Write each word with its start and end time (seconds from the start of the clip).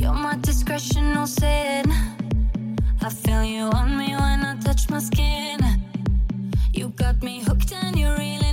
You're 0.00 0.12
my 0.12 0.36
sin. 1.26 1.84
I 3.00 3.08
feel 3.08 3.44
you 3.44 3.62
on 3.66 3.96
me 3.96 4.16
when 4.16 4.44
I 4.44 4.56
touch 4.60 4.90
my 4.90 4.98
skin. 4.98 5.60
You 6.72 6.88
got 6.88 7.22
me 7.22 7.44
hooked 7.44 7.72
and 7.72 7.96
you 7.96 8.08
really. 8.18 8.43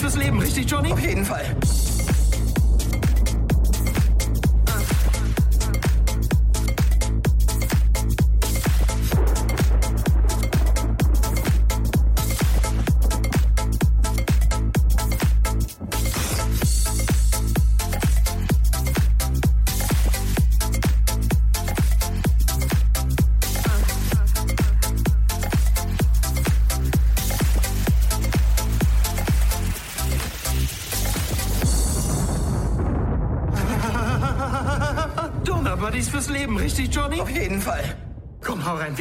Fürs 0.00 0.16
Leben, 0.16 0.38
richtig, 0.38 0.70
Johnny? 0.70 0.92
Auf 0.92 1.00
jeden 1.00 1.24
Fall. 1.24 1.44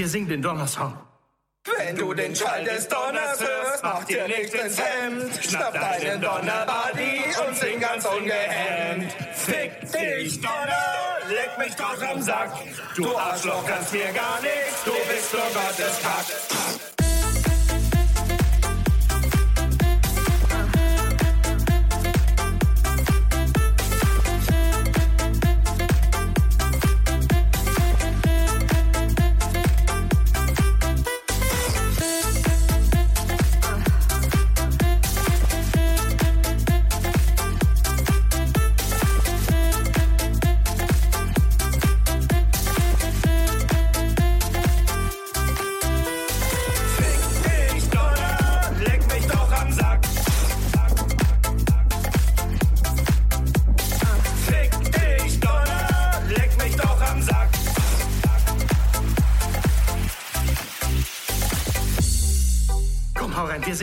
Wir 0.05 0.09
singen 0.11 0.29
den 0.29 0.41
Donnersong. 0.43 0.95
Wenn 1.79 1.95
du 1.95 2.13
den 2.13 2.35
Schall 2.35 2.63
des 2.63 2.87
Donners 2.87 3.39
hörst, 3.39 3.83
mach 3.83 4.03
dir 4.03 4.27
nicht 4.27 4.53
ins 4.53 4.79
Hemd. 4.79 5.43
Schnapp 5.43 5.73
deinen 5.73 6.21
Donnerbody 6.21 7.21
und 7.47 7.57
sing 7.57 7.79
ganz 7.79 8.05
ungehemmt. 8.05 9.11
Fick 9.33 9.91
dich, 9.91 10.39
Donner, 10.41 11.17
leck 11.27 11.57
mich 11.57 11.75
doch 11.75 11.99
am 12.07 12.21
Sack. 12.21 12.51
Du 12.95 13.17
Arschloch 13.17 13.65
kannst 13.65 13.93
mir 13.93 14.11
gar 14.13 14.39
nichts, 14.41 14.83
du 14.85 14.91
bist 15.11 15.33
nur 15.33 15.41
Gottes 15.41 15.99
Kack. 16.03 16.54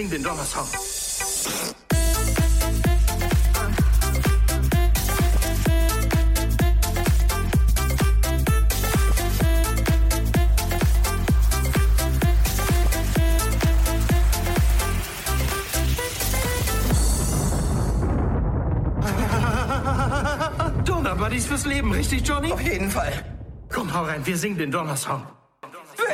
Singen 0.02 0.10
den 0.10 0.22
Donnersong. 0.24 0.66
Donnerbuddies 20.84 21.46
fürs 21.46 21.66
Leben, 21.66 21.92
richtig, 21.92 22.26
Johnny? 22.26 22.52
Auf 22.52 22.60
jeden 22.60 22.90
Fall. 22.90 23.12
Komm, 23.68 23.94
hau 23.94 24.02
rein, 24.04 24.26
wir 24.26 24.36
singen 24.36 24.58
den 24.58 24.72
Donnersong. 24.72 25.24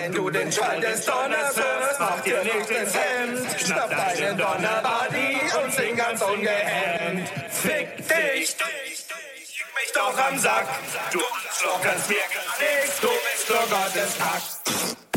Wenn 0.08 0.14
du 0.14 0.30
den 0.30 0.50
Schall 0.50 0.80
des 0.80 1.04
Donners 1.04 1.54
hörst, 1.54 2.00
mach 2.00 2.20
dir 2.22 2.42
nicht 2.42 2.70
ins 2.70 2.94
Hemd. 2.94 3.60
Schnapp 3.60 3.90
deinen 3.90 4.38
Donnerbuddy 4.38 5.36
und 5.62 5.72
sing 5.74 5.96
ganz 5.96 6.22
ungehemmt. 6.22 7.28
Fick 7.50 7.94
dich, 7.98 8.56
fick 8.56 9.66
mich 9.76 9.92
doch 9.92 10.16
am 10.16 10.38
Sack. 10.38 10.66
Du 11.12 11.20
Arschloch 11.20 11.84
mir 12.08 12.16
gar 12.16 12.58
nichts, 12.58 13.00
du 13.02 13.08
bist 13.08 13.50
nur 13.50 13.58
Gottes 13.58 14.18
Hack. 14.18 15.07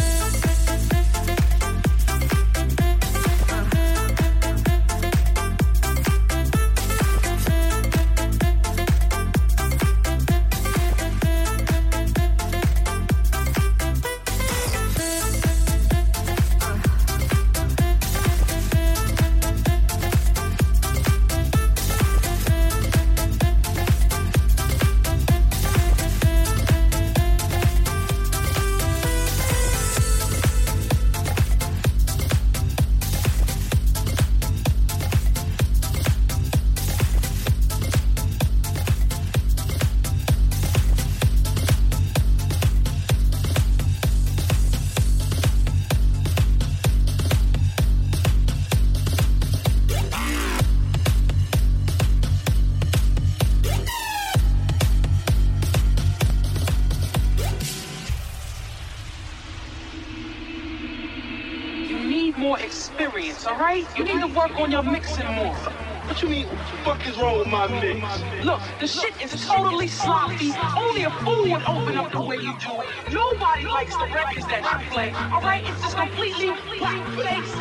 Experience, 63.01 63.45
all 63.47 63.57
right? 63.57 63.85
You 63.97 64.03
need 64.03 64.19
to 64.21 64.27
work 64.27 64.53
on 64.59 64.71
your 64.71 64.83
mixing 64.83 65.25
more. 65.33 65.55
What 65.55 66.21
you 66.21 66.29
mean? 66.29 66.45
What 66.45 66.57
the 66.57 66.77
fuck 66.85 67.07
is 67.07 67.17
wrong 67.17 67.39
with 67.39 67.47
my 67.47 67.67
mix? 67.67 68.45
Look, 68.45 68.61
the 68.79 68.87
shit 68.87 69.13
is 69.23 69.33
totally 69.47 69.87
sloppy. 69.87 70.51
Only 70.77 71.03
a 71.03 71.11
fool 71.25 71.49
would 71.49 71.63
open 71.63 71.97
up 71.97 72.11
the 72.11 72.21
way 72.21 72.37
you 72.37 72.53
do 72.59 72.81
it. 72.81 72.87
Nobody 73.11 73.65
likes 73.65 73.95
the 73.97 74.05
records 74.05 74.45
that 74.47 74.61
you 74.61 74.91
play, 74.93 75.09
all 75.33 75.41
right? 75.41 75.63
It's 75.65 75.81
just 75.81 75.97
completely 75.97 76.53
black 76.77 77.01
face. 77.17 77.53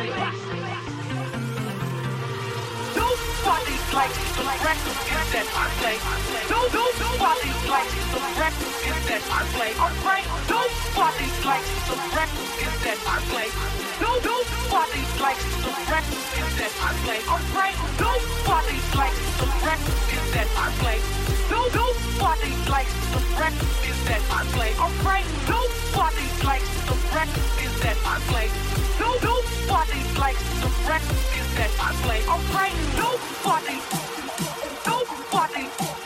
Nobody 2.93 3.75
likes 3.97 4.21
the 4.37 4.45
records 4.45 5.01
that 5.33 5.47
I 5.57 5.65
play. 5.81 5.97
No, 6.53 6.59
nobody 6.69 7.49
likes 7.65 7.93
the 8.13 8.21
records 8.37 8.77
that 9.09 9.23
I 9.25 9.41
play, 9.57 9.71
all 9.81 9.95
right? 10.05 10.25
Nobody 10.45 11.27
likes 11.41 11.71
the 11.89 11.97
records 12.13 12.83
that 12.85 12.99
I 13.07 13.17
play. 13.31 13.80
No, 14.01 14.09
nobody 14.17 15.03
likes 15.21 15.45
the 15.61 15.69
records 15.85 16.55
that 16.57 16.73
I 16.81 16.91
play, 17.05 17.19
all 17.29 17.45
right? 17.53 17.77
Nobody 18.01 18.77
likes 18.97 19.21
the 19.37 19.47
records 19.61 20.31
that 20.33 20.49
I 20.57 20.67
play. 20.81 20.97
No, 21.51 21.61
nobody 21.69 22.51
likes 22.65 22.95
the 23.13 23.21
records 23.37 23.99
that 24.09 24.23
I 24.33 24.41
play, 24.57 24.73
all 24.81 24.89
right? 25.05 25.27
Nobody 25.45 26.27
likes 26.41 26.71
the 26.89 26.97
records 27.13 27.75
that 27.85 27.97
I 28.01 28.17
play. 28.25 28.47
No, 28.99 29.09
nobody 29.21 30.01
likes 30.17 30.43
the 30.65 30.69
records 30.89 31.49
that 31.57 31.71
I 31.77 31.93
play, 32.01 32.19
all 32.25 32.41
right? 32.57 32.73
Nobody, 32.97 33.77
nobody, 34.81 35.65
nobody, 35.69 36.00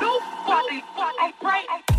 Nobody, 0.00 0.82
all 0.96 1.32
right? 1.42 1.89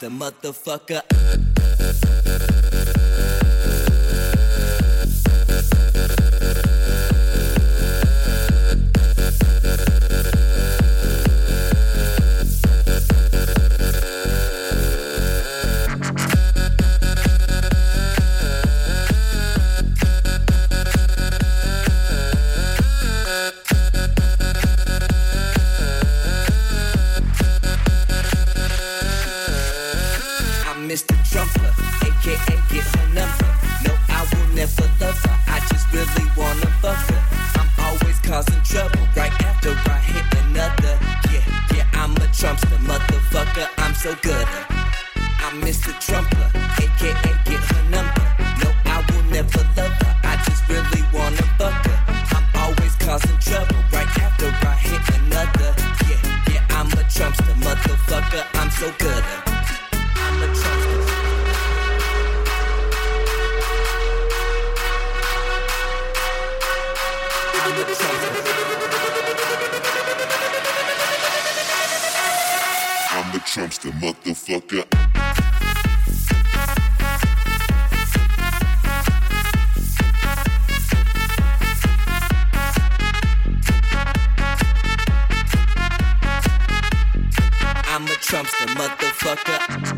the 0.00 0.08
motherfucker. 0.08 1.17
motherfucker. 74.48 74.86
I'm 87.90 88.04
a 88.04 88.16
Trumpster 88.20 88.68
motherfucker. 88.74 89.97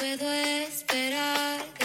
puedo 0.00 0.32
esperar. 0.32 1.79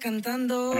Cantando. 0.00 0.72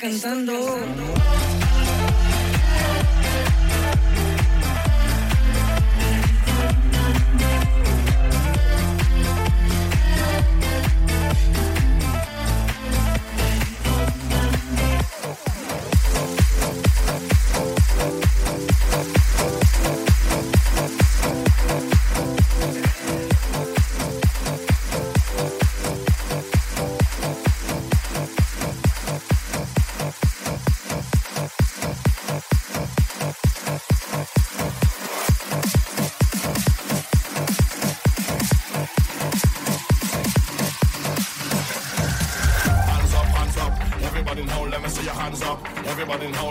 Cantando. 0.00 1.09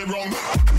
it 0.00 0.08
wrong. 0.08 0.69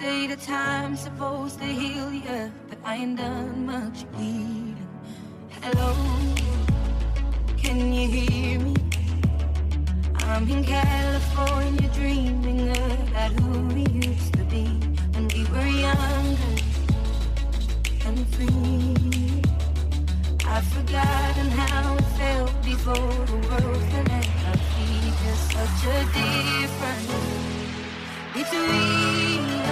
Say 0.00 0.26
the 0.26 0.36
time's 0.36 1.00
supposed 1.00 1.58
to 1.58 1.64
heal 1.64 2.12
ya, 2.12 2.48
but 2.68 2.78
I 2.84 2.96
ain't 2.96 3.18
done 3.18 3.66
much 3.66 4.04
healing. 4.16 4.76
Hello, 5.62 5.94
can 7.56 7.92
you 7.92 8.08
hear 8.08 8.58
me? 8.58 8.74
I'm 10.26 10.50
in 10.50 10.64
California 10.64 11.88
dreaming 11.94 12.70
about 12.70 13.32
who 13.38 13.50
we 13.74 13.84
used 14.06 14.32
to 14.34 14.44
be 14.44 14.64
when 15.12 15.28
we 15.28 15.42
were 15.52 15.70
younger 15.86 16.54
and 18.06 18.18
free. 18.34 19.42
I've 20.46 20.66
forgotten 20.76 21.48
how 21.50 21.94
it 21.94 22.08
felt 22.18 22.54
before 22.64 23.14
the 23.30 23.38
world 23.48 23.84
at 24.00 24.08
our 24.48 24.58
feet. 24.72 25.14
There's 25.22 25.44
such 25.56 25.82
a 25.86 26.00
difference 26.18 27.54
between 28.34 29.63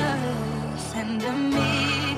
us 1.02 1.24
and 1.24 2.11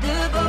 the 0.00 0.30
boy 0.32 0.47